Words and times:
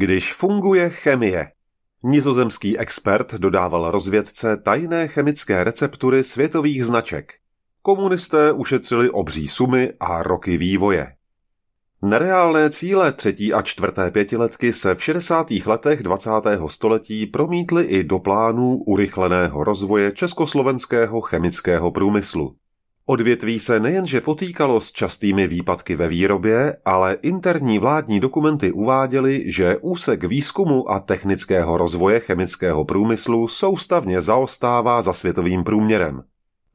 Když 0.00 0.34
funguje 0.34 0.90
chemie. 0.90 1.46
Nizozemský 2.02 2.78
expert 2.78 3.34
dodával 3.34 3.90
rozvědce 3.90 4.56
tajné 4.56 5.08
chemické 5.08 5.64
receptury 5.64 6.24
světových 6.24 6.84
značek. 6.84 7.32
Komunisté 7.82 8.52
ušetřili 8.52 9.10
obří 9.10 9.48
sumy 9.48 9.92
a 10.00 10.22
roky 10.22 10.56
vývoje. 10.56 11.12
Nereálné 12.02 12.70
cíle 12.70 13.12
třetí 13.12 13.52
a 13.52 13.62
čtvrté 13.62 14.10
pětiletky 14.10 14.72
se 14.72 14.94
v 14.94 15.04
60. 15.04 15.46
letech 15.66 16.02
20. 16.02 16.30
století 16.66 17.26
promítly 17.26 17.84
i 17.84 18.04
do 18.04 18.18
plánů 18.18 18.76
urychleného 18.76 19.64
rozvoje 19.64 20.12
československého 20.12 21.20
chemického 21.20 21.90
průmyslu. 21.90 22.56
Odvětví 23.10 23.58
se 23.58 23.80
nejenže 23.80 24.20
potýkalo 24.20 24.80
s 24.80 24.92
častými 24.92 25.46
výpadky 25.46 25.96
ve 25.96 26.08
výrobě, 26.08 26.76
ale 26.84 27.16
interní 27.22 27.78
vládní 27.78 28.20
dokumenty 28.20 28.72
uváděly, 28.72 29.52
že 29.52 29.76
úsek 29.80 30.24
výzkumu 30.24 30.90
a 30.90 31.00
technického 31.00 31.76
rozvoje 31.76 32.20
chemického 32.20 32.84
průmyslu 32.84 33.48
soustavně 33.48 34.20
zaostává 34.20 35.02
za 35.02 35.12
světovým 35.12 35.64
průměrem. 35.64 36.22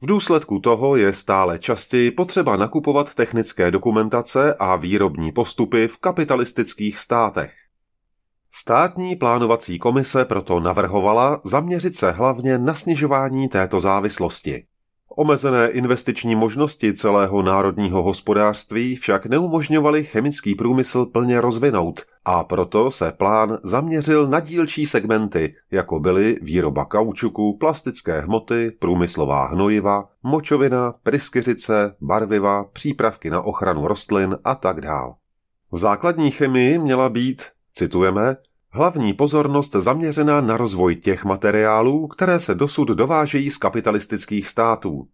V 0.02 0.06
důsledku 0.06 0.58
toho 0.58 0.96
je 0.96 1.12
stále 1.12 1.58
častěji 1.58 2.10
potřeba 2.10 2.56
nakupovat 2.56 3.14
technické 3.14 3.70
dokumentace 3.70 4.54
a 4.54 4.76
výrobní 4.76 5.32
postupy 5.32 5.88
v 5.88 5.98
kapitalistických 5.98 6.98
státech. 6.98 7.52
Státní 8.52 9.16
plánovací 9.16 9.78
komise 9.78 10.24
proto 10.24 10.60
navrhovala 10.60 11.40
zaměřit 11.44 11.96
se 11.96 12.10
hlavně 12.10 12.58
na 12.58 12.74
snižování 12.74 13.48
této 13.48 13.80
závislosti. 13.80 14.64
Omezené 15.16 15.68
investiční 15.68 16.34
možnosti 16.34 16.94
celého 16.94 17.42
národního 17.42 18.02
hospodářství 18.02 18.96
však 18.96 19.26
neumožňovaly 19.26 20.04
chemický 20.04 20.54
průmysl 20.54 21.06
plně 21.06 21.40
rozvinout 21.40 22.00
a 22.24 22.44
proto 22.44 22.90
se 22.90 23.12
plán 23.12 23.58
zaměřil 23.62 24.28
na 24.28 24.40
dílčí 24.40 24.86
segmenty, 24.86 25.54
jako 25.70 26.00
byly 26.00 26.38
výroba 26.42 26.84
kaučuku, 26.84 27.56
plastické 27.58 28.20
hmoty, 28.20 28.70
průmyslová 28.78 29.46
hnojiva, 29.46 30.08
močovina, 30.22 30.94
pryskyřice, 31.02 31.96
barviva, 32.00 32.64
přípravky 32.64 33.30
na 33.30 33.42
ochranu 33.42 33.88
rostlin 33.88 34.38
a 34.44 34.54
tak 34.54 34.80
dál. 34.80 35.14
V 35.72 35.78
základní 35.78 36.30
chemii 36.30 36.78
měla 36.78 37.08
být, 37.08 37.42
citujeme, 37.72 38.36
Hlavní 38.76 39.12
pozornost 39.12 39.72
zaměřená 39.72 40.40
na 40.40 40.56
rozvoj 40.56 40.96
těch 40.96 41.24
materiálů, 41.24 42.06
které 42.06 42.40
se 42.40 42.54
dosud 42.54 42.88
dovážejí 42.88 43.50
z 43.50 43.56
kapitalistických 43.56 44.48
států. 44.48 45.06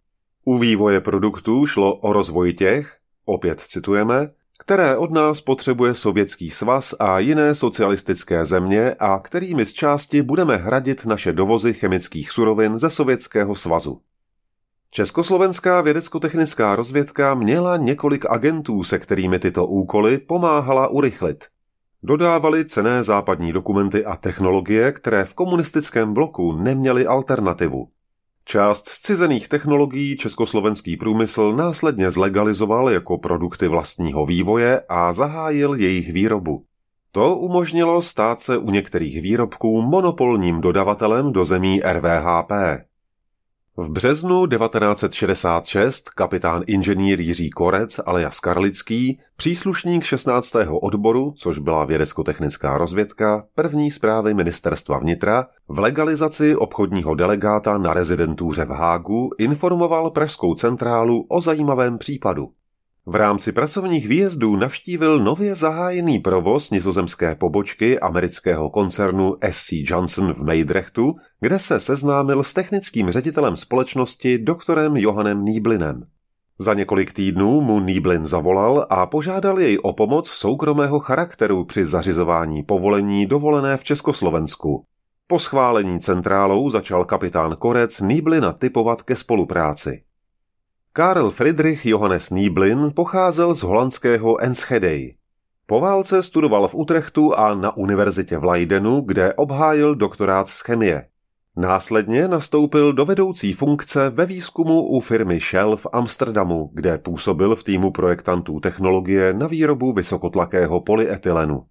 U 0.45 0.57
vývoje 0.57 1.01
produktů 1.01 1.65
šlo 1.65 1.95
o 1.95 2.13
rozvoj 2.13 2.53
těch, 2.53 2.97
opět 3.25 3.59
citujeme, 3.59 4.29
které 4.59 4.97
od 4.97 5.11
nás 5.11 5.41
potřebuje 5.41 5.95
Sovětský 5.95 6.49
svaz 6.49 6.93
a 6.99 7.19
jiné 7.19 7.55
socialistické 7.55 8.45
země 8.45 8.95
a 8.99 9.19
kterými 9.19 9.65
z 9.65 9.73
části 9.73 10.21
budeme 10.21 10.57
hradit 10.57 11.05
naše 11.05 11.33
dovozy 11.33 11.73
chemických 11.73 12.31
surovin 12.31 12.79
ze 12.79 12.89
Sovětského 12.89 13.55
svazu. 13.55 14.01
Československá 14.91 15.81
vědecko-technická 15.81 16.75
rozvědka 16.75 17.33
měla 17.33 17.77
několik 17.77 18.25
agentů, 18.25 18.83
se 18.83 18.99
kterými 18.99 19.39
tyto 19.39 19.65
úkoly 19.65 20.17
pomáhala 20.17 20.87
urychlit– 20.87 21.45
Dodávali 22.03 22.65
cené 22.65 23.03
západní 23.03 23.53
dokumenty 23.53 24.05
a 24.05 24.15
technologie, 24.15 24.91
které 24.91 25.25
v 25.25 25.33
komunistickém 25.33 26.13
bloku 26.13 26.51
neměly 26.51 27.05
alternativu. 27.05 27.87
Část 28.45 28.89
zcizených 28.89 29.47
technologií 29.47 30.17
československý 30.17 30.97
průmysl 30.97 31.53
následně 31.53 32.11
zlegalizoval 32.11 32.89
jako 32.89 33.17
produkty 33.17 33.67
vlastního 33.67 34.25
vývoje 34.25 34.81
a 34.89 35.13
zahájil 35.13 35.73
jejich 35.73 36.13
výrobu. 36.13 36.63
To 37.11 37.37
umožnilo 37.37 38.01
stát 38.01 38.41
se 38.41 38.57
u 38.57 38.71
některých 38.71 39.21
výrobků 39.21 39.81
monopolním 39.81 40.61
dodavatelem 40.61 41.31
do 41.31 41.45
zemí 41.45 41.81
RVHP. 41.91 42.51
V 43.81 43.89
březnu 43.89 44.47
1966 44.47 46.09
kapitán 46.09 46.63
inženýr 46.67 47.19
Jiří 47.19 47.49
Korec 47.49 47.99
alias 48.05 48.39
Karlický, 48.39 49.19
příslušník 49.35 50.03
16. 50.03 50.55
odboru, 50.81 51.33
což 51.37 51.59
byla 51.59 51.85
vědecko-technická 51.85 52.77
rozvědka, 52.77 53.43
první 53.55 53.91
zprávy 53.91 54.33
ministerstva 54.33 54.97
vnitra, 54.97 55.47
v 55.67 55.79
legalizaci 55.79 56.55
obchodního 56.55 57.15
delegáta 57.15 57.77
na 57.77 57.93
rezidentuře 57.93 58.65
v 58.65 58.69
Hágu 58.69 59.29
informoval 59.37 60.11
Pražskou 60.11 60.55
centrálu 60.55 61.25
o 61.29 61.41
zajímavém 61.41 61.97
případu. 61.97 62.49
V 63.05 63.15
rámci 63.15 63.51
pracovních 63.51 64.07
výjezdů 64.07 64.55
navštívil 64.55 65.19
nově 65.19 65.55
zahájený 65.55 66.19
provoz 66.19 66.69
nizozemské 66.69 67.35
pobočky 67.35 67.99
amerického 67.99 68.69
koncernu 68.69 69.35
SC 69.51 69.69
Johnson 69.71 70.33
v 70.33 70.43
Meidrechtu, 70.43 71.15
kde 71.39 71.59
se 71.59 71.79
seznámil 71.79 72.43
s 72.43 72.53
technickým 72.53 73.09
ředitelem 73.09 73.57
společnosti 73.57 74.37
doktorem 74.37 74.97
Johanem 74.97 75.45
Nýblinem. 75.45 76.03
Za 76.59 76.73
několik 76.73 77.13
týdnů 77.13 77.61
mu 77.61 77.79
Nýblin 77.79 78.25
zavolal 78.25 78.87
a 78.89 79.05
požádal 79.05 79.59
jej 79.59 79.77
o 79.83 79.93
pomoc 79.93 80.29
soukromého 80.29 80.99
charakteru 80.99 81.65
při 81.65 81.85
zařizování 81.85 82.63
povolení 82.63 83.25
dovolené 83.25 83.77
v 83.77 83.83
Československu. 83.83 84.85
Po 85.27 85.39
schválení 85.39 85.99
centrálou 85.99 86.69
začal 86.69 87.05
kapitán 87.05 87.55
Korec 87.55 88.01
Nýblina 88.01 88.53
typovat 88.53 89.01
ke 89.01 89.15
spolupráci. 89.15 90.03
Karl 90.93 91.31
Friedrich 91.31 91.85
Johannes 91.85 92.29
Nieblin 92.29 92.91
pocházel 92.95 93.53
z 93.53 93.63
holandského 93.63 94.41
Enschede. 94.41 94.99
Po 95.65 95.79
válce 95.79 96.23
studoval 96.23 96.67
v 96.67 96.75
Utrechtu 96.75 97.35
a 97.35 97.55
na 97.55 97.77
univerzitě 97.77 98.37
v 98.37 98.43
Leidenu, 98.43 99.01
kde 99.01 99.33
obhájil 99.33 99.95
doktorát 99.95 100.49
z 100.49 100.61
chemie. 100.61 101.05
Následně 101.57 102.27
nastoupil 102.27 102.93
do 102.93 103.05
vedoucí 103.05 103.53
funkce 103.53 104.09
ve 104.09 104.25
výzkumu 104.25 104.87
u 104.87 104.99
firmy 104.99 105.39
Shell 105.39 105.77
v 105.77 105.87
Amsterdamu, 105.91 106.69
kde 106.73 106.97
působil 106.97 107.55
v 107.55 107.63
týmu 107.63 107.91
projektantů 107.91 108.59
technologie 108.59 109.33
na 109.33 109.47
výrobu 109.47 109.93
vysokotlakého 109.93 110.81
polyetylenu. 110.81 111.63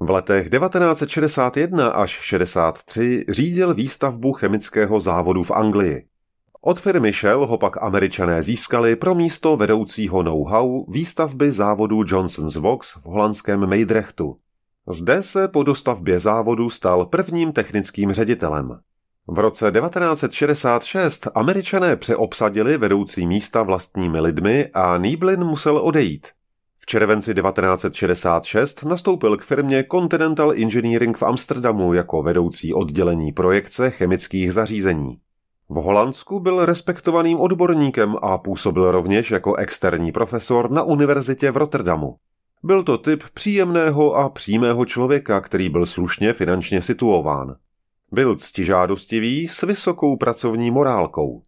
V 0.00 0.10
letech 0.10 0.50
1961 0.50 1.88
až 1.88 2.10
63 2.10 3.24
řídil 3.28 3.74
výstavbu 3.74 4.32
chemického 4.32 5.00
závodu 5.00 5.42
v 5.42 5.50
Anglii. 5.50 6.06
Od 6.60 6.80
firmy 6.80 7.12
Shell 7.12 7.46
ho 7.46 7.58
pak 7.58 7.82
američané 7.82 8.42
získali 8.42 8.96
pro 8.96 9.14
místo 9.14 9.56
vedoucího 9.56 10.22
know-how 10.22 10.84
výstavby 10.88 11.52
závodu 11.52 12.04
Johnson's 12.06 12.56
Vox 12.56 12.94
v 12.94 13.02
holandském 13.04 13.66
Meidrechtu. 13.66 14.36
Zde 14.88 15.22
se 15.22 15.48
po 15.48 15.62
dostavbě 15.62 16.20
závodu 16.20 16.70
stal 16.70 17.06
prvním 17.06 17.52
technickým 17.52 18.12
ředitelem. 18.12 18.78
V 19.26 19.38
roce 19.38 19.72
1966 19.80 21.28
američané 21.34 21.96
přeobsadili 21.96 22.78
vedoucí 22.78 23.26
místa 23.26 23.62
vlastními 23.62 24.20
lidmi 24.20 24.70
a 24.74 24.98
Nýblin 24.98 25.44
musel 25.44 25.76
odejít. 25.76 26.26
V 26.78 26.86
červenci 26.86 27.34
1966 27.34 28.84
nastoupil 28.84 29.36
k 29.36 29.44
firmě 29.44 29.84
Continental 29.92 30.52
Engineering 30.52 31.18
v 31.18 31.22
Amsterdamu 31.22 31.92
jako 31.92 32.22
vedoucí 32.22 32.74
oddělení 32.74 33.32
projekce 33.32 33.90
chemických 33.90 34.52
zařízení. 34.52 35.18
V 35.70 35.74
Holandsku 35.74 36.40
byl 36.40 36.66
respektovaným 36.66 37.40
odborníkem 37.40 38.16
a 38.22 38.38
působil 38.38 38.90
rovněž 38.90 39.30
jako 39.30 39.54
externí 39.54 40.12
profesor 40.12 40.70
na 40.70 40.82
univerzitě 40.82 41.50
v 41.50 41.56
Rotterdamu. 41.56 42.16
Byl 42.62 42.82
to 42.82 42.98
typ 42.98 43.24
příjemného 43.34 44.14
a 44.14 44.28
přímého 44.28 44.84
člověka, 44.84 45.40
který 45.40 45.68
byl 45.68 45.86
slušně 45.86 46.32
finančně 46.32 46.82
situován. 46.82 47.56
Byl 48.12 48.36
ctižádostivý 48.36 49.48
s 49.48 49.62
vysokou 49.62 50.16
pracovní 50.16 50.70
morálkou. 50.70 51.42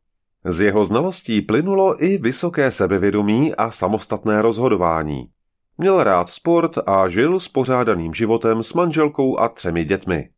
Z 0.44 0.60
jeho 0.60 0.84
znalostí 0.84 1.42
plynulo 1.42 2.04
i 2.04 2.18
vysoké 2.18 2.70
sebevědomí 2.70 3.54
a 3.54 3.70
samostatné 3.70 4.42
rozhodování. 4.42 5.28
Měl 5.78 6.02
rád 6.02 6.28
sport 6.28 6.78
a 6.86 7.08
žil 7.08 7.40
spořádaným 7.40 8.14
životem 8.14 8.62
s 8.62 8.72
manželkou 8.72 9.38
a 9.38 9.48
třemi 9.48 9.84
dětmi. 9.84 10.28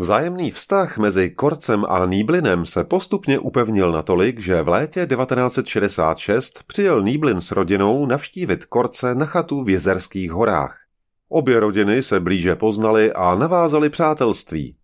Vzájemný 0.00 0.50
vztah 0.50 0.98
mezi 0.98 1.30
Korcem 1.30 1.84
a 1.88 2.06
Nýblinem 2.06 2.66
se 2.66 2.84
postupně 2.84 3.38
upevnil 3.38 3.92
natolik, 3.92 4.40
že 4.40 4.62
v 4.62 4.68
létě 4.68 5.06
1966 5.06 6.62
přijel 6.66 7.02
Nýblin 7.02 7.40
s 7.40 7.50
rodinou 7.50 8.06
navštívit 8.06 8.64
Korce 8.64 9.14
na 9.14 9.26
chatu 9.26 9.64
v 9.64 9.68
Jezerských 9.68 10.32
horách. 10.32 10.78
Obě 11.28 11.60
rodiny 11.60 12.02
se 12.02 12.20
blíže 12.20 12.56
poznali 12.56 13.12
a 13.12 13.34
navázali 13.34 13.90
přátelství. 13.90 14.76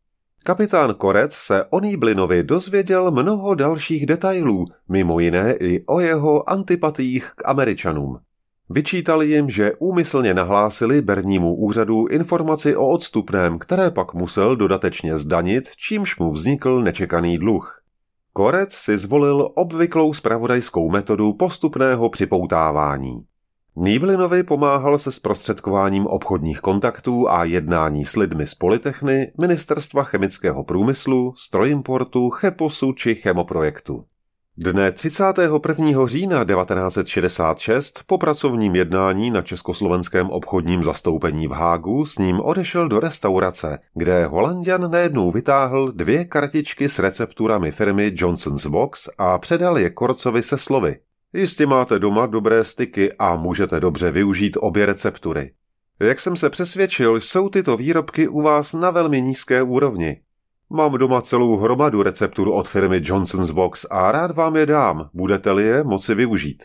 Kapitán 0.43 0.95
Korec 0.95 1.35
se 1.35 1.65
o 1.65 1.81
Nýblinovi 1.81 2.43
dozvěděl 2.43 3.11
mnoho 3.11 3.55
dalších 3.55 4.07
detailů, 4.07 4.67
mimo 4.89 5.21
jiné 5.21 5.55
i 5.61 5.85
o 5.87 6.01
jeho 6.01 6.51
antipatích 6.51 7.33
k 7.37 7.49
Američanům. 7.49 8.19
Vyčítali 8.71 9.27
jim, 9.27 9.51
že 9.51 9.73
úmyslně 9.79 10.35
nahlásili 10.35 11.03
bernímu 11.03 11.55
úřadu 11.55 12.07
informaci 12.07 12.77
o 12.77 12.89
odstupném, 12.89 13.59
které 13.59 13.91
pak 13.91 14.15
musel 14.15 14.57
dodatečně 14.57 15.19
zdanit, 15.19 15.69
čímž 15.77 16.19
mu 16.19 16.33
vznikl 16.33 16.83
nečekaný 16.83 17.39
dluh. 17.39 17.81
Korec 18.33 18.73
si 18.73 18.99
zvolil 18.99 19.51
obvyklou 19.55 20.13
spravodajskou 20.13 20.91
metodu 20.91 21.33
postupného 21.33 22.11
připoutávání. 22.11 23.25
Nýblinovi 23.77 24.43
pomáhal 24.43 24.99
se 24.99 25.13
zprostředkováním 25.13 26.07
obchodních 26.07 26.61
kontaktů 26.61 27.31
a 27.31 27.45
jednání 27.45 28.05
s 28.05 28.17
lidmi 28.17 28.47
z 28.47 28.55
Politechny, 28.55 29.33
Ministerstva 29.41 30.05
chemického 30.05 30.65
průmyslu, 30.65 31.35
strojimportu, 31.37 32.31
Cheposu 32.31 32.93
či 32.93 33.15
chemoprojektu. 33.15 34.05
Dne 34.59 34.93
31. 34.93 36.07
října 36.07 36.45
1966 36.45 38.03
po 38.07 38.19
pracovním 38.19 38.75
jednání 38.75 39.31
na 39.31 39.43
československém 39.43 40.31
obchodním 40.31 40.85
zastoupení 40.85 41.49
v 41.49 41.51
Hágu 41.51 42.07
s 42.07 42.19
ním 42.19 42.41
odešel 42.41 42.89
do 42.89 43.01
restaurace, 43.01 43.79
kde 43.95 44.27
Holandian 44.27 44.91
najednou 44.91 45.31
vytáhl 45.31 45.93
dvě 45.93 46.25
kartičky 46.25 46.89
s 46.89 46.99
recepturami 46.99 47.73
firmy 47.73 48.13
Johnson's 48.15 48.67
Box 48.67 49.09
a 49.19 49.39
předal 49.39 49.79
je 49.79 49.91
Korcovi 49.91 50.43
se 50.43 50.59
slovy. 50.59 50.97
Jistě 51.33 51.67
máte 51.67 51.99
doma 51.99 52.27
dobré 52.27 52.65
styky 52.65 53.13
a 53.13 53.37
můžete 53.37 53.81
dobře 53.81 54.11
využít 54.11 54.57
obě 54.61 54.87
receptury. 54.87 55.51
Jak 56.01 56.21
jsem 56.21 56.37
se 56.37 56.51
přesvědčil, 56.51 57.17
jsou 57.17 57.49
tyto 57.49 57.77
výrobky 57.77 58.29
u 58.29 58.43
vás 58.43 58.73
na 58.73 58.91
velmi 58.91 59.23
nízké 59.23 59.63
úrovni. 59.63 60.21
Mám 60.71 60.93
doma 60.93 61.23
celou 61.23 61.57
hromadu 61.57 62.03
receptur 62.03 62.49
od 62.49 62.69
firmy 62.69 63.01
Johnson's 63.05 63.51
Box 63.51 63.87
a 63.91 64.13
rád 64.13 64.35
vám 64.35 64.57
je 64.57 64.67
dám, 64.67 65.11
budete-li 65.15 65.63
je 65.63 65.85
moci 65.85 66.15
využít. 66.15 66.65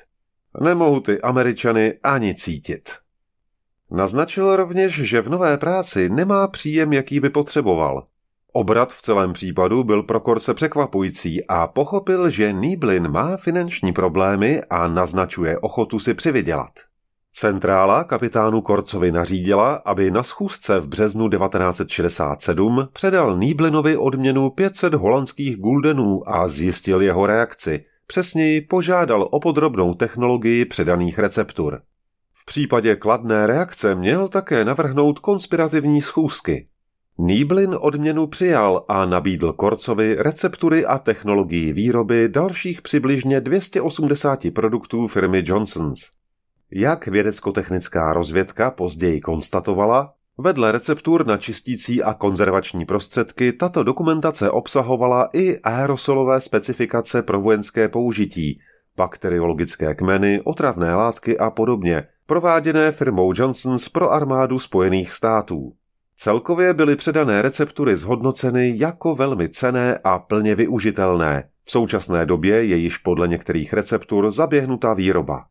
Nemohu 0.61 0.99
ty 0.99 1.21
Američany 1.21 1.93
ani 2.03 2.35
cítit. 2.35 2.89
Naznačil 3.91 4.55
rovněž, 4.55 4.93
že 4.93 5.21
v 5.21 5.29
nové 5.29 5.57
práci 5.57 6.09
nemá 6.09 6.47
příjem, 6.47 6.93
jaký 6.93 7.19
by 7.19 7.29
potřeboval. 7.29 8.07
Obrat 8.53 8.93
v 8.93 9.01
celém 9.01 9.33
případu 9.33 9.83
byl 9.83 10.03
pro 10.03 10.19
Korce 10.19 10.53
překvapující 10.53 11.47
a 11.47 11.67
pochopil, 11.67 12.29
že 12.29 12.53
Nýblin 12.53 13.11
má 13.11 13.37
finanční 13.37 13.93
problémy 13.93 14.61
a 14.69 14.87
naznačuje 14.87 15.59
ochotu 15.59 15.99
si 15.99 16.13
přivydělat. 16.13 16.88
Centrála 17.33 18.03
kapitánu 18.03 18.61
Korcovi 18.61 19.11
nařídila, 19.11 19.73
aby 19.85 20.11
na 20.11 20.23
schůzce 20.23 20.79
v 20.79 20.87
březnu 20.87 21.29
1967 21.29 22.87
předal 22.93 23.37
Nýblinovi 23.37 23.97
odměnu 23.97 24.49
500 24.49 24.93
holandských 24.93 25.57
guldenů 25.57 26.29
a 26.29 26.47
zjistil 26.47 27.01
jeho 27.01 27.25
reakci. 27.25 27.85
Přesněji 28.07 28.61
požádal 28.61 29.27
o 29.31 29.39
podrobnou 29.39 29.93
technologii 29.93 30.65
předaných 30.65 31.19
receptur. 31.19 31.81
V 32.33 32.45
případě 32.45 32.95
kladné 32.95 33.47
reakce 33.47 33.95
měl 33.95 34.27
také 34.27 34.65
navrhnout 34.65 35.19
konspirativní 35.19 36.01
schůzky. 36.01 36.65
Nýblin 37.17 37.75
odměnu 37.79 38.27
přijal 38.27 38.85
a 38.87 39.05
nabídl 39.05 39.53
Korcovi 39.53 40.15
receptury 40.19 40.85
a 40.85 40.97
technologii 40.97 41.73
výroby 41.73 42.29
dalších 42.29 42.81
přibližně 42.81 43.41
280 43.41 44.53
produktů 44.53 45.07
firmy 45.07 45.43
Johnsons. 45.45 46.18
Jak 46.71 47.07
vědecko-technická 47.07 48.13
rozvědka 48.13 48.71
později 48.71 49.21
konstatovala, 49.21 50.13
vedle 50.37 50.71
receptur 50.71 51.27
na 51.27 51.37
čistící 51.37 52.03
a 52.03 52.13
konzervační 52.13 52.85
prostředky 52.85 53.53
tato 53.53 53.83
dokumentace 53.83 54.51
obsahovala 54.51 55.29
i 55.33 55.59
aerosolové 55.59 56.41
specifikace 56.41 57.21
pro 57.21 57.41
vojenské 57.41 57.87
použití, 57.87 58.59
bakteriologické 58.95 59.95
kmeny, 59.95 60.41
otravné 60.43 60.95
látky 60.95 61.37
a 61.37 61.49
podobně, 61.49 62.03
prováděné 62.25 62.91
firmou 62.91 63.33
Johnsons 63.35 63.89
pro 63.89 64.11
armádu 64.11 64.59
Spojených 64.59 65.11
států. 65.11 65.73
Celkově 66.17 66.73
byly 66.73 66.95
předané 66.95 67.41
receptury 67.41 67.95
zhodnoceny 67.95 68.73
jako 68.75 69.15
velmi 69.15 69.49
cené 69.49 69.99
a 70.03 70.19
plně 70.19 70.55
využitelné. 70.55 71.49
V 71.63 71.71
současné 71.71 72.25
době 72.25 72.63
je 72.63 72.75
již 72.75 72.97
podle 72.97 73.27
některých 73.27 73.73
receptur 73.73 74.31
zaběhnutá 74.31 74.93
výroba. 74.93 75.45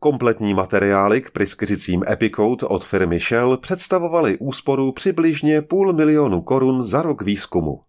Kompletní 0.00 0.54
materiály 0.54 1.20
k 1.20 1.30
pryskyřicím 1.30 2.04
Epicode 2.10 2.66
od 2.66 2.84
firmy 2.84 3.18
Shell 3.18 3.56
představovaly 3.56 4.38
úsporu 4.38 4.92
přibližně 4.92 5.62
půl 5.62 5.92
milionu 5.92 6.40
korun 6.40 6.84
za 6.84 7.02
rok 7.02 7.22
výzkumu. 7.22 7.80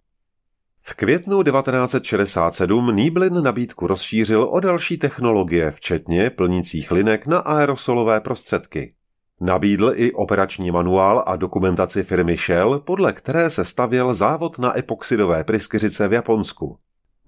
V 0.82 0.94
květnu 0.94 1.44
1967 1.44 2.96
Nýblin 2.96 3.44
nabídku 3.44 3.88
rozšířil 3.88 4.48
o 4.52 4.60
další 4.60 4.98
technologie, 4.98 5.72
včetně 5.72 6.30
plnících 6.30 6.92
linek 6.92 7.28
na 7.28 7.40
aerosolové 7.40 8.20
prostředky. 8.20 8.94
Nabídl 9.42 9.92
i 9.96 10.14
operační 10.14 10.72
manuál 10.72 11.24
a 11.28 11.36
dokumentaci 11.36 12.04
firmy 12.04 12.38
Shell, 12.38 12.80
podle 12.80 13.14
které 13.14 13.50
se 13.50 13.66
stavěl 13.66 14.14
závod 14.14 14.60
na 14.60 14.78
epoxidové 14.78 15.44
pryskyřice 15.44 16.08
v 16.08 16.14
Japonsku. 16.14 16.78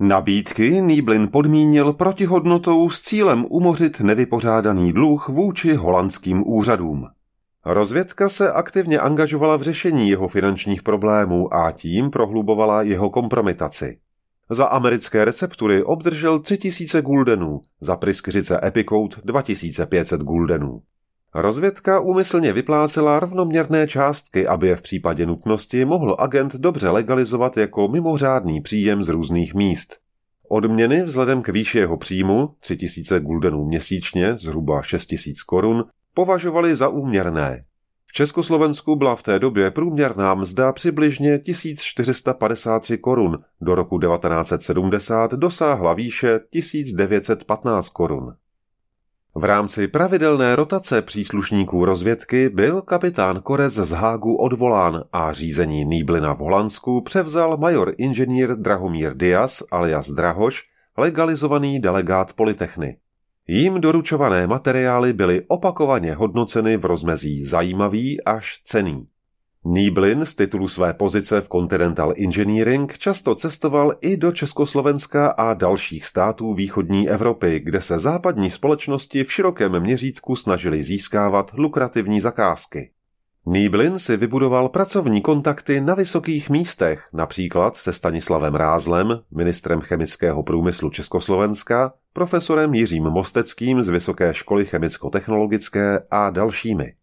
Nabídky 0.03 0.81
Nýblin 0.81 1.27
podmínil 1.27 1.93
protihodnotou 1.93 2.89
s 2.89 3.01
cílem 3.01 3.45
umořit 3.49 3.99
nevypořádaný 3.99 4.93
dluh 4.93 5.29
vůči 5.29 5.73
holandským 5.73 6.47
úřadům. 6.47 7.07
Rozvědka 7.65 8.29
se 8.29 8.51
aktivně 8.51 8.99
angažovala 8.99 9.57
v 9.57 9.61
řešení 9.61 10.09
jeho 10.09 10.27
finančních 10.27 10.83
problémů 10.83 11.53
a 11.53 11.71
tím 11.71 12.09
prohlubovala 12.09 12.81
jeho 12.81 13.09
kompromitaci. 13.09 13.97
Za 14.49 14.65
americké 14.65 15.25
receptury 15.25 15.83
obdržel 15.83 16.39
3000 16.39 17.01
guldenů, 17.01 17.61
za 17.81 17.95
pryskyřice 17.95 18.59
Epicode 18.63 19.15
2500 19.23 20.21
guldenů. 20.21 20.81
Rozvědka 21.35 21.99
úmyslně 21.99 22.53
vyplácela 22.53 23.19
rovnoměrné 23.19 23.87
částky, 23.87 24.47
aby 24.47 24.67
je 24.67 24.75
v 24.75 24.81
případě 24.81 25.25
nutnosti 25.25 25.85
mohl 25.85 26.15
agent 26.19 26.55
dobře 26.55 26.89
legalizovat 26.89 27.57
jako 27.57 27.87
mimořádný 27.87 28.61
příjem 28.61 29.03
z 29.03 29.09
různých 29.09 29.53
míst. 29.53 29.97
Odměny 30.49 31.03
vzhledem 31.03 31.41
k 31.41 31.49
výši 31.49 31.77
jeho 31.77 31.97
příjmu, 31.97 32.49
3000 32.59 33.19
guldenů 33.19 33.65
měsíčně, 33.65 34.37
zhruba 34.37 34.81
6000 34.81 35.43
korun, 35.43 35.83
považovali 36.13 36.75
za 36.75 36.87
úměrné. 36.87 37.63
V 38.05 38.13
Československu 38.13 38.95
byla 38.95 39.15
v 39.15 39.23
té 39.23 39.39
době 39.39 39.71
průměrná 39.71 40.33
mzda 40.33 40.71
přibližně 40.71 41.39
1453 41.39 42.97
korun, 42.97 43.37
do 43.61 43.75
roku 43.75 43.99
1970 43.99 45.31
dosáhla 45.31 45.93
výše 45.93 46.39
1915 46.49 47.89
korun. 47.89 48.33
V 49.35 49.43
rámci 49.43 49.87
pravidelné 49.87 50.55
rotace 50.55 51.01
příslušníků 51.01 51.85
rozvědky 51.85 52.49
byl 52.49 52.81
kapitán 52.81 53.41
Korec 53.41 53.73
z 53.73 53.91
Hágu 53.91 54.35
odvolán 54.35 55.03
a 55.13 55.33
řízení 55.33 55.85
Nýblina 55.85 56.33
v 56.33 56.37
Holandsku 56.37 57.01
převzal 57.01 57.57
major 57.57 57.93
inženýr 57.97 58.55
Drahomír 58.55 59.15
Dias 59.15 59.63
alias 59.71 60.11
Drahoš, 60.11 60.63
legalizovaný 60.97 61.79
delegát 61.79 62.33
Politechny. 62.33 62.97
Jím 63.47 63.81
doručované 63.81 64.47
materiály 64.47 65.13
byly 65.13 65.41
opakovaně 65.47 66.13
hodnoceny 66.13 66.77
v 66.77 66.85
rozmezí 66.85 67.45
zajímavý 67.45 68.23
až 68.23 68.61
cený. 68.65 69.07
Nýblin 69.65 70.25
z 70.25 70.33
titulu 70.33 70.67
své 70.67 70.93
pozice 70.93 71.41
v 71.41 71.47
Continental 71.47 72.13
Engineering 72.17 72.97
často 72.97 73.35
cestoval 73.35 73.93
i 74.01 74.17
do 74.17 74.31
Československa 74.31 75.27
a 75.27 75.53
dalších 75.53 76.05
států 76.05 76.53
východní 76.53 77.09
Evropy, 77.09 77.59
kde 77.59 77.81
se 77.81 77.99
západní 77.99 78.49
společnosti 78.49 79.23
v 79.23 79.33
širokém 79.33 79.79
měřítku 79.79 80.35
snažili 80.35 80.83
získávat 80.83 81.51
lukrativní 81.53 82.21
zakázky. 82.21 82.91
Nýblin 83.45 83.99
si 83.99 84.17
vybudoval 84.17 84.69
pracovní 84.69 85.21
kontakty 85.21 85.81
na 85.81 85.95
vysokých 85.95 86.49
místech, 86.49 87.07
například 87.13 87.75
se 87.75 87.93
Stanislavem 87.93 88.55
Rázlem, 88.55 89.19
ministrem 89.31 89.81
chemického 89.81 90.43
průmyslu 90.43 90.89
Československa, 90.89 91.93
profesorem 92.13 92.73
Jiřím 92.73 93.03
Mosteckým 93.03 93.83
z 93.83 93.89
Vysoké 93.89 94.33
školy 94.33 94.65
chemicko-technologické 94.65 95.99
a 96.11 96.29
dalšími. 96.29 96.93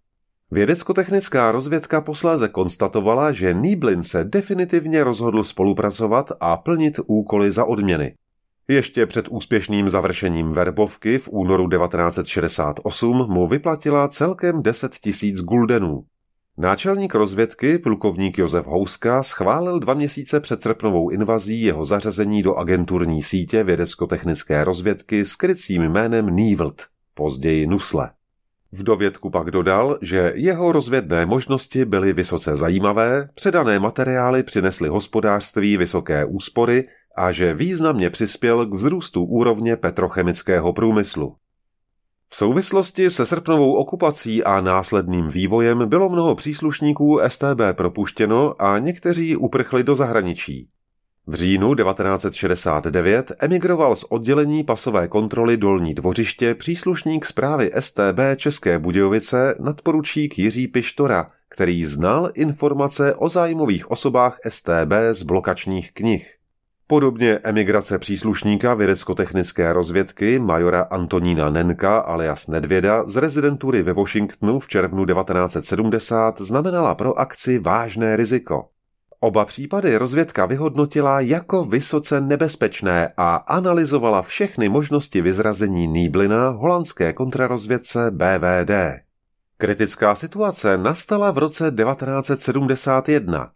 Vědecko-technická 0.50 1.52
rozvědka 1.52 2.00
posléze 2.00 2.48
konstatovala, 2.48 3.32
že 3.32 3.54
Nýblin 3.54 4.02
se 4.02 4.24
definitivně 4.24 5.04
rozhodl 5.04 5.44
spolupracovat 5.44 6.32
a 6.40 6.56
plnit 6.56 7.00
úkoly 7.06 7.52
za 7.52 7.64
odměny. 7.64 8.14
Ještě 8.68 9.06
před 9.06 9.28
úspěšným 9.28 9.88
završením 9.88 10.52
verbovky 10.52 11.18
v 11.18 11.28
únoru 11.32 11.68
1968 11.68 13.16
mu 13.16 13.46
vyplatila 13.46 14.08
celkem 14.08 14.62
10 14.62 14.94
tisíc 14.94 15.40
guldenů. 15.40 16.04
Náčelník 16.58 17.14
rozvědky, 17.14 17.78
plukovník 17.78 18.38
Josef 18.38 18.66
Houska, 18.66 19.22
schválil 19.22 19.80
dva 19.80 19.94
měsíce 19.94 20.40
před 20.40 20.62
srpnovou 20.62 21.10
invazí 21.10 21.62
jeho 21.62 21.84
zařazení 21.84 22.42
do 22.42 22.54
agenturní 22.54 23.22
sítě 23.22 23.64
vědecko-technické 23.64 24.64
rozvědky 24.64 25.24
s 25.24 25.36
krycím 25.36 25.82
jménem 25.82 26.26
Nívlt, 26.26 26.82
později 27.14 27.66
Nusle. 27.66 28.10
V 28.72 28.82
dovědku 28.82 29.30
pak 29.30 29.50
dodal, 29.50 29.98
že 30.02 30.32
jeho 30.34 30.72
rozvědné 30.72 31.26
možnosti 31.26 31.84
byly 31.84 32.12
vysoce 32.12 32.56
zajímavé, 32.56 33.28
předané 33.34 33.78
materiály 33.78 34.42
přinesly 34.42 34.88
hospodářství 34.88 35.76
vysoké 35.76 36.24
úspory 36.24 36.88
a 37.16 37.32
že 37.32 37.54
významně 37.54 38.10
přispěl 38.10 38.66
k 38.66 38.74
vzrůstu 38.74 39.24
úrovně 39.24 39.76
petrochemického 39.76 40.72
průmyslu. 40.72 41.36
V 42.30 42.36
souvislosti 42.36 43.10
se 43.10 43.26
srpnovou 43.26 43.74
okupací 43.74 44.44
a 44.44 44.60
následným 44.60 45.28
vývojem 45.28 45.88
bylo 45.88 46.08
mnoho 46.08 46.34
příslušníků 46.34 47.20
STB 47.28 47.60
propuštěno 47.72 48.62
a 48.62 48.78
někteří 48.78 49.36
uprchli 49.36 49.84
do 49.84 49.94
zahraničí. 49.94 50.68
V 51.28 51.34
říjnu 51.34 51.74
1969 51.74 53.32
emigroval 53.38 53.96
z 53.96 54.04
oddělení 54.04 54.64
pasové 54.64 55.08
kontroly 55.08 55.56
Dolní 55.56 55.94
dvořiště 55.94 56.54
příslušník 56.54 57.24
zprávy 57.24 57.70
STB 57.78 58.20
České 58.36 58.78
Budějovice 58.78 59.54
nadporučík 59.58 60.38
Jiří 60.38 60.68
Pištora, 60.68 61.30
který 61.48 61.84
znal 61.84 62.30
informace 62.34 63.14
o 63.14 63.28
zájmových 63.28 63.90
osobách 63.90 64.38
STB 64.48 64.92
z 65.12 65.22
blokačních 65.22 65.92
knih. 65.92 66.34
Podobně 66.86 67.38
emigrace 67.42 67.98
příslušníka 67.98 68.74
vědecko-technické 68.74 69.72
rozvědky 69.72 70.38
majora 70.38 70.82
Antonína 70.82 71.50
Nenka 71.50 71.98
alias 71.98 72.46
Nedvěda 72.46 73.04
z 73.04 73.16
rezidentury 73.16 73.82
ve 73.82 73.92
Washingtonu 73.92 74.60
v 74.60 74.68
červnu 74.68 75.06
1970 75.06 76.40
znamenala 76.40 76.94
pro 76.94 77.18
akci 77.18 77.58
vážné 77.58 78.16
riziko. 78.16 78.68
Oba 79.20 79.44
případy 79.44 79.96
rozvědka 79.96 80.46
vyhodnotila 80.46 81.20
jako 81.20 81.64
vysoce 81.64 82.20
nebezpečné 82.20 83.12
a 83.16 83.36
analyzovala 83.36 84.22
všechny 84.22 84.68
možnosti 84.68 85.20
vyzrazení 85.20 85.86
Nýblina 85.86 86.48
holandské 86.48 87.12
kontrarozvědce 87.12 88.10
BVD. 88.10 88.70
Kritická 89.56 90.14
situace 90.14 90.78
nastala 90.78 91.30
v 91.30 91.38
roce 91.38 91.70
1971. 91.70 93.50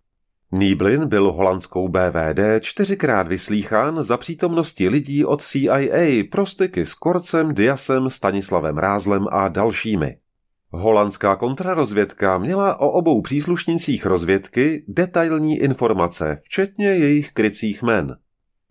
Nýblin 0.53 1.09
byl 1.09 1.33
holandskou 1.33 1.89
BVD 1.89 2.41
čtyřikrát 2.61 3.29
vyslýchán 3.29 4.03
za 4.03 4.17
přítomnosti 4.17 4.89
lidí 4.89 5.25
od 5.25 5.43
CIA 5.43 6.25
pro 6.31 6.47
styky 6.47 6.87
s 6.87 6.95
Korcem, 6.95 7.55
Diasem, 7.55 8.11
Stanislavem 8.11 8.79
Rázlem 8.79 9.27
a 9.31 9.49
dalšími. 9.49 10.17
Holandská 10.75 11.37
kontrarozvědka 11.37 12.39
měla 12.39 12.81
o 12.81 12.91
obou 12.91 13.23
příslušnících 13.23 14.07
rozvědky 14.07 14.85
detailní 14.89 15.59
informace, 15.59 16.41
včetně 16.43 16.87
jejich 16.87 17.33
krycích 17.33 17.83
men. 17.83 18.17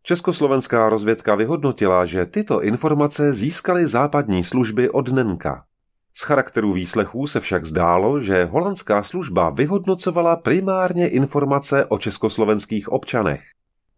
Československá 0.03 0.89
rozvědka 0.89 1.35
vyhodnotila, 1.35 2.05
že 2.05 2.25
tyto 2.25 2.63
informace 2.63 3.33
získaly 3.33 3.87
západní 3.87 4.43
služby 4.43 4.89
od 4.89 5.11
Nenka. 5.11 5.63
Z 6.13 6.23
charakteru 6.23 6.73
výslechů 6.73 7.27
se 7.27 7.39
však 7.39 7.65
zdálo, 7.65 8.19
že 8.19 8.45
holandská 8.45 9.03
služba 9.03 9.49
vyhodnocovala 9.49 10.35
primárně 10.35 11.07
informace 11.07 11.85
o 11.85 11.97
československých 11.97 12.89
občanech. 12.89 13.41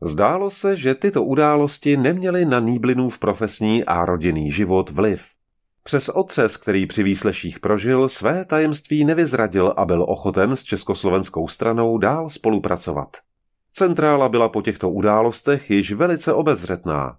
Zdálo 0.01 0.49
se, 0.49 0.77
že 0.77 0.95
tyto 0.95 1.23
události 1.23 1.97
neměly 1.97 2.45
na 2.45 2.59
Nýblinův 2.59 3.19
profesní 3.19 3.83
a 3.83 4.05
rodinný 4.05 4.51
život 4.51 4.89
vliv. 4.89 5.32
Přes 5.83 6.09
otřes, 6.09 6.57
který 6.57 6.85
při 6.85 7.03
výsleších 7.03 7.59
prožil, 7.59 8.09
své 8.09 8.45
tajemství 8.45 9.05
nevyzradil 9.05 9.73
a 9.77 9.85
byl 9.85 10.05
ochoten 10.07 10.55
s 10.55 10.63
československou 10.63 11.47
stranou 11.47 11.97
dál 11.97 12.29
spolupracovat. 12.29 13.17
Centrála 13.73 14.29
byla 14.29 14.49
po 14.49 14.61
těchto 14.61 14.89
událostech 14.89 15.71
již 15.71 15.91
velice 15.91 16.33
obezřetná. 16.33 17.17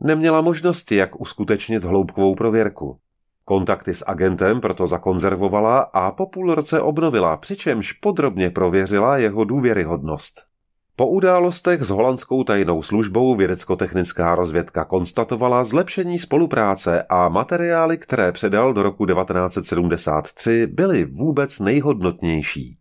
Neměla 0.00 0.40
možnosti, 0.40 0.96
jak 0.96 1.20
uskutečnit 1.20 1.84
hloubkovou 1.84 2.34
prověrku. 2.34 2.98
Kontakty 3.44 3.94
s 3.94 4.04
agentem 4.06 4.60
proto 4.60 4.86
zakonzervovala 4.86 5.80
a 5.80 6.10
po 6.10 6.26
půl 6.26 6.54
roce 6.54 6.80
obnovila, 6.80 7.36
přičemž 7.36 7.92
podrobně 7.92 8.50
prověřila 8.50 9.16
jeho 9.16 9.44
důvěryhodnost. 9.44 10.51
Po 10.96 11.06
událostech 11.06 11.82
s 11.82 11.90
holandskou 11.90 12.44
tajnou 12.44 12.82
službou 12.82 13.34
vědecko-technická 13.34 14.34
rozvědka 14.34 14.84
konstatovala 14.84 15.64
zlepšení 15.64 16.18
spolupráce 16.18 17.02
a 17.08 17.28
materiály, 17.28 17.98
které 17.98 18.32
předal 18.32 18.72
do 18.72 18.82
roku 18.82 19.06
1973, 19.06 20.66
byly 20.66 21.04
vůbec 21.04 21.60
nejhodnotnější. 21.60 22.76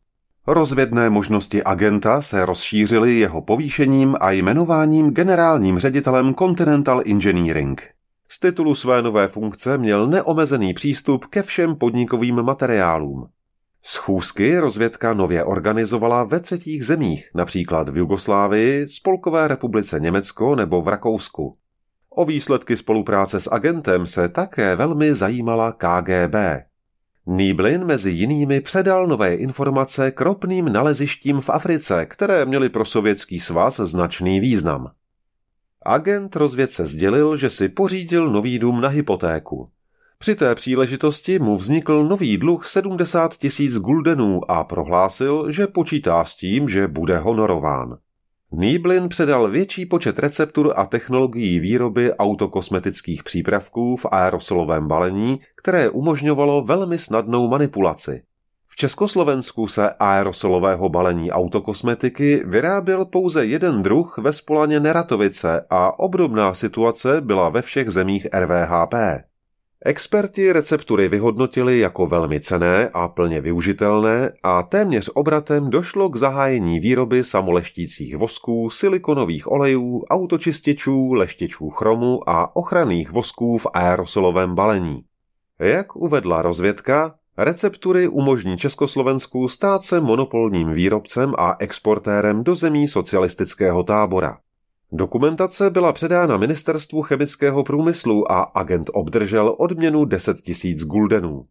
Rozvědné 0.48 1.10
možnosti 1.10 1.63
agenta 1.63 2.22
se 2.22 2.46
rozšířily 2.46 3.15
jeho 3.15 3.41
povýšením 3.41 4.15
a 4.20 4.32
jmenováním 4.32 5.12
generálním 5.12 5.80
ředitelem 5.80 6.36
Continental 6.36 7.01
Engineering. 7.06 7.89
Z 8.27 8.39
titulu 8.39 8.75
své 8.75 9.01
nové 9.01 9.27
funkce 9.27 9.77
měl 9.77 10.08
neomezený 10.08 10.74
přístup 10.74 11.25
ke 11.25 11.44
všem 11.44 11.75
podnikovým 11.75 12.41
materiálům. 12.41 13.27
Schůzky 13.83 14.57
rozvědka 14.57 15.13
nově 15.13 15.43
organizovala 15.43 16.23
ve 16.23 16.39
třetích 16.39 16.85
zemích, 16.85 17.29
například 17.35 17.89
v 17.89 17.97
Jugoslávii, 17.97 18.89
Spolkové 18.89 19.47
republice 19.47 20.00
Německo 20.00 20.55
nebo 20.55 20.81
v 20.81 20.88
Rakousku. 20.88 21.57
O 22.09 22.25
výsledky 22.25 22.77
spolupráce 22.77 23.39
s 23.39 23.51
agentem 23.51 24.07
se 24.07 24.29
také 24.29 24.75
velmi 24.75 25.15
zajímala 25.15 25.71
KGB. 25.71 26.35
Nýblin 27.25 27.85
mezi 27.85 28.11
jinými 28.11 28.61
předal 28.61 29.07
nové 29.07 29.35
informace 29.35 30.11
k 30.11 30.21
ropným 30.21 30.73
nalezištím 30.73 31.41
v 31.41 31.50
Africe, 31.50 32.05
které 32.05 32.45
měly 32.45 32.69
pro 32.69 32.85
sovětský 32.85 33.39
svaz 33.39 33.79
značný 33.79 34.39
význam. 34.39 34.91
Agent 35.81 36.35
rozvědce 36.35 36.85
sdělil, 36.85 37.38
že 37.38 37.50
si 37.50 37.69
pořídil 37.69 38.29
nový 38.29 38.59
dům 38.59 38.81
na 38.81 38.89
hypotéku. 38.89 39.69
Při 40.21 40.35
té 40.35 40.55
příležitosti 40.55 41.39
mu 41.39 41.57
vznikl 41.57 42.03
nový 42.03 42.37
dluh 42.37 42.67
70 42.67 43.37
tisíc 43.37 43.77
guldenů 43.79 44.51
a 44.51 44.63
prohlásil, 44.63 45.51
že 45.51 45.67
počítá 45.67 46.25
s 46.25 46.35
tím, 46.35 46.69
že 46.69 46.87
bude 46.87 47.17
honorován. 47.17 47.97
Nýblin 48.51 49.09
předal 49.09 49.49
větší 49.49 49.85
počet 49.85 50.19
receptur 50.19 50.73
a 50.75 50.85
technologií 50.85 51.59
výroby 51.59 52.13
autokosmetických 52.13 53.23
přípravků 53.23 53.95
v 53.95 54.05
aerosolovém 54.11 54.87
balení, 54.87 55.39
které 55.55 55.89
umožňovalo 55.89 56.63
velmi 56.63 56.97
snadnou 56.97 57.47
manipulaci. 57.47 58.23
V 58.67 58.75
Československu 58.75 59.67
se 59.67 59.89
aerosolového 59.89 60.89
balení 60.89 61.31
autokosmetiky 61.31 62.43
vyráběl 62.45 63.05
pouze 63.05 63.45
jeden 63.45 63.83
druh 63.83 64.17
ve 64.17 64.33
Spolaně 64.33 64.79
Neratovice 64.79 65.65
a 65.69 65.99
obdobná 65.99 66.53
situace 66.53 67.21
byla 67.21 67.49
ve 67.49 67.61
všech 67.61 67.89
zemích 67.89 68.27
RVHP. 68.33 68.93
Experti 69.85 70.51
receptury 70.51 71.07
vyhodnotili 71.07 71.79
jako 71.79 72.07
velmi 72.07 72.41
cené 72.41 72.89
a 72.93 73.07
plně 73.07 73.41
využitelné 73.41 74.31
a 74.43 74.63
téměř 74.63 75.09
obratem 75.13 75.69
došlo 75.69 76.09
k 76.09 76.15
zahájení 76.15 76.79
výroby 76.79 77.23
samoleštících 77.23 78.17
vosků, 78.17 78.69
silikonových 78.69 79.51
olejů, 79.51 80.03
autočističů, 80.09 81.13
leštičů 81.13 81.69
chromu 81.69 82.29
a 82.29 82.55
ochranných 82.55 83.11
vosků 83.11 83.57
v 83.57 83.67
aerosolovém 83.73 84.55
balení. 84.55 85.03
Jak 85.59 85.95
uvedla 85.95 86.41
rozvědka, 86.41 87.15
receptury 87.38 88.07
umožní 88.07 88.57
Československu 88.57 89.47
stát 89.47 89.83
se 89.83 90.01
monopolním 90.01 90.73
výrobcem 90.73 91.33
a 91.38 91.55
exportérem 91.59 92.43
do 92.43 92.55
zemí 92.55 92.88
socialistického 92.88 93.83
tábora. 93.83 94.38
Dokumentace 94.93 95.69
byla 95.69 95.93
předána 95.93 96.38
ministerstvu 96.38 97.01
chemického 97.01 97.63
průmyslu 97.63 98.31
a 98.31 98.41
agent 98.41 98.89
obdržel 98.93 99.55
odměnu 99.57 100.05
10 100.05 100.38
000 100.65 100.75
guldenů. 100.86 101.45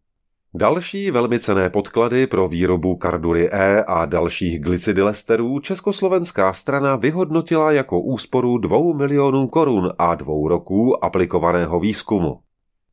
Další 0.54 1.11
velmi 1.11 1.38
cené 1.38 1.70
podklady 1.70 2.26
pro 2.26 2.49
výrobu 2.49 2.97
kardury 2.97 3.49
E 3.52 3.85
a 3.85 4.06
dalších 4.06 4.61
glycidylesterů 4.61 5.61
československá 5.61 6.52
strana 6.52 6.97
vyhodnotila 6.97 7.73
jako 7.73 8.00
úsporu 8.00 8.59
2 8.59 8.97
milionů 8.97 9.49
korun 9.49 9.92
a 9.99 10.14
dvou 10.14 10.49
roků 10.49 11.04
aplikovaného 11.04 11.80
výzkumu. 11.80 12.40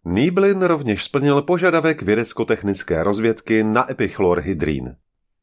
Nýblin 0.05 0.61
rovněž 0.61 1.03
splnil 1.03 1.41
požadavek 1.41 2.01
vědecko-technické 2.01 3.03
rozvědky 3.03 3.63
na 3.63 3.91
epichlorhydrín. 3.91 4.95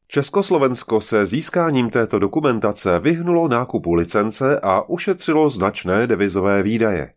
Československo 0.07 1.01
se 1.01 1.25
získáním 1.25 1.89
této 1.89 2.19
dokumentace 2.19 2.99
vyhnulo 2.99 3.47
nákupu 3.47 3.93
licence 3.93 4.59
a 4.59 4.81
ušetřilo 4.89 5.49
značné 5.49 6.07
devizové 6.07 6.63
výdaje. 6.63 7.13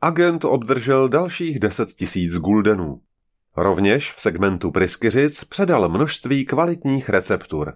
Agent 0.00 0.44
obdržel 0.44 1.08
dalších 1.08 1.58
10 1.58 1.88
tisíc 1.88 2.38
guldenů. 2.38 3.00
Rovněž 3.56 4.12
v 4.12 4.20
segmentu 4.20 4.70
Pryskyřic 4.70 5.44
předal 5.44 5.88
množství 5.88 6.44
kvalitních 6.44 7.08
receptur. 7.08 7.74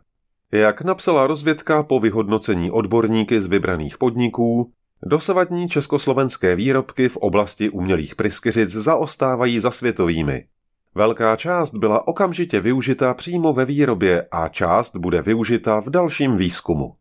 Jak 0.52 0.83
napsala 0.83 1.26
rozvědka 1.26 1.83
po 1.83 2.00
vyhodnocení 2.00 2.71
odborníky 2.71 3.40
z 3.40 3.47
vybraných 3.47 3.99
podniků, 3.99 4.73
dosavadní 5.02 5.68
československé 5.68 6.56
výrobky 6.56 7.09
v 7.09 7.16
oblasti 7.16 7.71
umělých 7.71 8.14
pryskyřic 8.14 8.71
zaostávají 8.71 9.61
za 9.61 9.71
světovými. 9.71 10.47
Velká 10.94 11.36
část 11.36 11.74
byla 11.74 12.08
okamžitě 12.08 12.60
využita 12.60 13.14
přímo 13.14 13.52
ve 13.52 13.64
výrobě 13.64 14.26
a 14.30 14.48
část 14.48 14.96
bude 14.96 15.22
využita 15.22 15.80
v 15.80 15.90
dalším 15.90 16.36
výzkumu. 16.36 16.94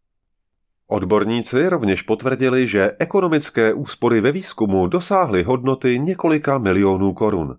Odborníci 0.88 1.70
rovněž 1.70 2.02
potvrdili, 2.02 2.68
že 2.68 2.92
ekonomické 3.00 3.74
úspory 3.74 4.22
ve 4.22 4.32
výzkumu 4.32 4.88
dosáhly 4.88 5.44
hodnoty 5.44 6.00
několika 6.00 6.58
milionů 6.58 7.14
korun. 7.14 7.58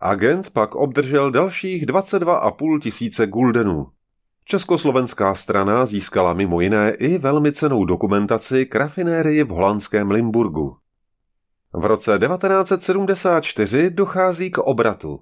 Agent 0.00 0.50
pak 0.50 0.74
obdržel 0.74 1.30
dalších 1.30 1.86
22,5 1.86 2.80
tisíce 2.80 3.26
guldenů. 3.26 3.86
Československá 4.44 5.34
strana 5.34 5.86
získala 5.86 6.32
mimo 6.32 6.60
jiné 6.60 6.90
i 6.90 7.18
velmi 7.18 7.52
cenou 7.52 7.84
dokumentaci 7.84 8.66
k 8.66 8.74
rafinérii 8.74 9.44
v 9.44 9.48
holandském 9.48 10.10
Limburgu. 10.10 10.76
V 11.72 11.84
roce 11.84 12.18
1974 12.18 13.90
dochází 13.90 14.50
k 14.50 14.58
obratu. 14.58 15.20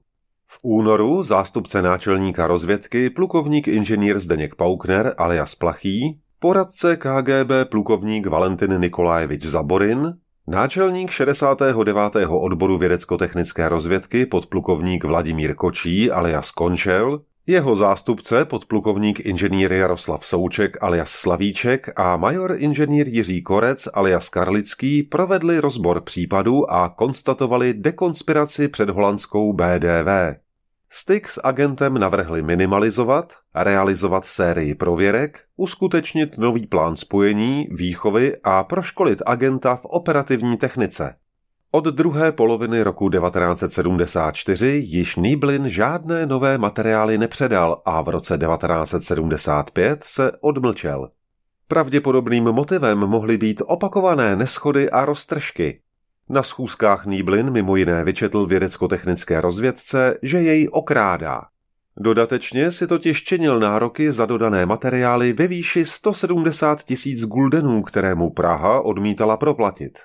V 0.51 0.59
únoru 0.63 1.23
zástupce 1.23 1.83
náčelníka 1.83 2.47
rozvědky 2.47 3.11
plukovník 3.11 3.69
inženýr 3.69 4.19
Zdeněk 4.19 4.55
Paukner 4.55 5.15
alias 5.19 5.55
Plachý 5.55 6.21
poradce 6.39 6.97
KGB 6.97 7.71
plukovník 7.71 8.27
Valentin 8.27 8.81
Nikolajevič 8.81 9.45
Zaborin, 9.45 10.15
náčelník 10.47 11.11
69. 11.11 12.17
odboru 12.29 12.79
vědecko-technické 12.79 13.69
rozvědky 13.69 14.27
podplukovník 14.27 15.05
Vladimír 15.05 15.55
Kočí 15.55 16.11
alias 16.11 16.51
Končel, 16.51 17.21
jeho 17.49 17.77
zástupce 17.77 18.45
podplukovník 18.45 19.21
inženýr 19.21 19.73
Jaroslav 19.73 20.27
Souček 20.27 20.83
alias 20.83 21.11
Slavíček 21.11 21.89
a 21.97 22.17
major 22.17 22.55
inženýr 22.59 23.09
Jiří 23.09 23.43
Korec 23.43 23.89
alias 23.95 24.29
Karlický 24.29 25.03
provedli 25.03 25.59
rozbor 25.59 26.01
případu 26.01 26.71
a 26.71 26.89
konstatovali 26.89 27.75
dekonspiraci 27.75 28.69
před 28.69 28.91
holandskou 28.91 29.53
BDV. 29.53 30.39
Styk 30.91 31.29
s 31.29 31.41
agentem 31.45 31.99
navrhli 31.99 32.43
minimalizovat, 32.43 33.33
realizovat 33.55 34.25
sérii 34.25 34.75
prověrek, 34.75 35.41
uskutečnit 35.57 36.39
nový 36.39 36.67
plán 36.67 36.97
spojení, 36.97 37.67
výchovy 37.71 38.37
a 38.45 38.65
proškolit 38.65 39.23
agenta 39.27 39.77
v 39.77 39.85
operativní 39.85 40.57
technice. 40.57 41.15
Od 41.71 41.85
druhé 41.85 42.33
poloviny 42.33 42.83
roku 42.83 43.11
1974 43.11 44.67
již 44.67 45.17
Nýblin 45.17 45.69
žádné 45.69 46.27
nové 46.27 46.59
materiály 46.59 47.19
nepředal 47.19 47.83
a 47.85 48.03
v 48.03 48.09
roce 48.09 48.39
1975 48.39 50.05
se 50.05 50.33
odmlčel. 50.41 51.11
Pravděpodobným 51.69 52.45
motivem 52.45 52.99
mohly 52.99 53.37
být 53.37 53.63
opakované 53.67 54.37
neschody 54.37 54.91
a 54.91 55.05
roztržky, 55.05 55.81
na 56.29 56.43
schůzkách 56.43 57.07
Nýblin 57.07 57.51
mimo 57.51 57.77
jiné 57.77 58.05
vyčetl 58.05 58.47
vědecko-technické 58.47 59.41
rozvědce, 59.41 60.19
že 60.23 60.39
jej 60.39 60.69
okrádá. 60.73 61.43
Dodatečně 61.97 62.73
si 62.73 62.87
totiž 62.87 63.25
činil 63.25 63.61
nároky 63.61 64.13
za 64.13 64.27
dodané 64.27 64.67
materiály 64.67 65.33
ve 65.33 65.47
výši 65.47 65.85
170 65.85 66.85
tisíc 66.85 67.25
guldenů, 67.27 67.83
které 67.83 68.15
mu 68.15 68.31
Praha 68.31 68.81
odmítala 68.81 69.37
proplatit. 69.37 69.99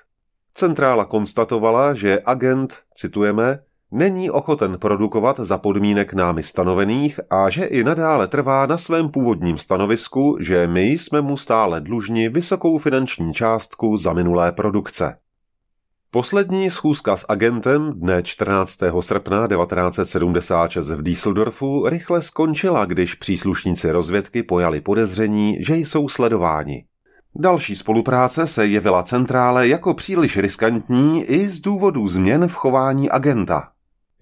Centrála 0.54 1.04
konstatovala, 1.04 1.94
že 1.94 2.22
agent, 2.24 2.74
citujeme, 2.94 3.58
není 3.90 4.30
ochoten 4.30 4.78
produkovat 4.78 5.40
za 5.40 5.58
podmínek 5.58 6.14
námi 6.14 6.42
stanovených 6.42 7.20
a 7.30 7.50
že 7.50 7.64
i 7.64 7.84
nadále 7.84 8.28
trvá 8.28 8.66
na 8.66 8.78
svém 8.78 9.08
původním 9.08 9.58
stanovisku, 9.58 10.36
že 10.40 10.66
my 10.66 10.86
jsme 10.86 11.20
mu 11.20 11.36
stále 11.36 11.80
dlužni 11.80 12.28
vysokou 12.28 12.78
finanční 12.78 13.34
částku 13.34 13.98
za 13.98 14.12
minulé 14.12 14.52
produkce. 14.52 15.16
Poslední 16.10 16.70
schůzka 16.70 17.16
s 17.16 17.26
agentem 17.28 17.92
dne 17.92 18.22
14. 18.22 18.78
srpna 19.00 19.48
1976 19.48 20.90
v 20.90 21.02
Düsseldorfu 21.02 21.88
rychle 21.88 22.22
skončila, 22.22 22.84
když 22.84 23.14
příslušníci 23.14 23.90
rozvědky 23.90 24.42
pojali 24.42 24.80
podezření, 24.80 25.56
že 25.60 25.76
jsou 25.76 26.08
sledováni. 26.08 26.84
Další 27.36 27.76
spolupráce 27.76 28.46
se 28.46 28.66
jevila 28.66 29.02
centrále 29.02 29.68
jako 29.68 29.94
příliš 29.94 30.36
riskantní 30.36 31.24
i 31.24 31.48
z 31.48 31.60
důvodu 31.60 32.08
změn 32.08 32.48
v 32.48 32.52
chování 32.52 33.10
agenta. 33.10 33.68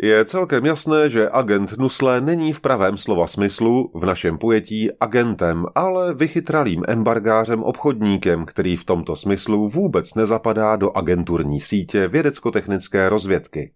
Je 0.02 0.24
celkem 0.24 0.66
jasné, 0.66 1.10
že 1.10 1.28
agent 1.32 1.78
Nusle 1.78 2.20
není 2.20 2.52
v 2.52 2.60
pravém 2.60 2.96
slova 2.96 3.26
smyslu 3.26 3.90
v 3.94 4.04
našem 4.06 4.38
pojetí 4.38 4.90
agentem, 5.00 5.64
ale 5.74 6.14
vychytralým 6.14 6.82
embargářem 6.88 7.62
obchodníkem, 7.62 8.46
který 8.46 8.76
v 8.76 8.84
tomto 8.84 9.16
smyslu 9.16 9.68
vůbec 9.68 10.14
nezapadá 10.14 10.76
do 10.76 10.96
agenturní 10.96 11.60
sítě 11.60 12.08
vědecko-technické 12.08 13.08
rozvědky. 13.08 13.72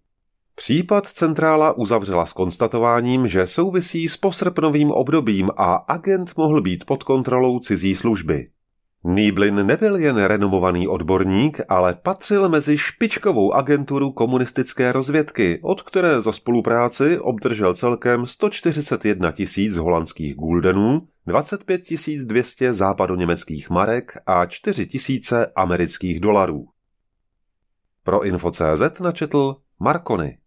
Případ 0.55 1.07
centrála 1.07 1.77
uzavřela 1.77 2.25
s 2.25 2.33
konstatováním, 2.33 3.27
že 3.27 3.47
souvisí 3.47 4.09
s 4.09 4.17
posrpnovým 4.17 4.91
obdobím 4.91 5.49
a 5.57 5.75
agent 5.75 6.31
mohl 6.37 6.61
být 6.61 6.85
pod 6.85 7.03
kontrolou 7.03 7.59
cizí 7.59 7.95
služby. 7.95 8.47
Nýblin 9.09 9.65
nebyl 9.65 9.95
jen 9.95 10.17
renomovaný 10.17 10.87
odborník, 10.87 11.61
ale 11.69 11.95
patřil 11.95 12.49
mezi 12.49 12.77
špičkovou 12.77 13.53
agenturu 13.53 14.11
komunistické 14.11 14.91
rozvědky, 14.91 15.59
od 15.61 15.81
které 15.81 16.21
za 16.21 16.31
spolupráci 16.31 17.19
obdržel 17.19 17.73
celkem 17.73 18.25
141 18.25 19.31
tisíc 19.31 19.75
holandských 19.75 20.35
guldenů, 20.35 21.07
25 21.25 21.81
200 22.25 22.73
západoněmeckých 22.73 23.69
marek 23.69 24.17
a 24.25 24.45
4 24.45 24.85
tisíce 24.87 25.51
amerických 25.55 26.19
dolarů. 26.19 26.67
Pro 28.03 28.23
Info.cz 28.23 28.99
načetl 28.99 29.55
Markony. 29.79 30.37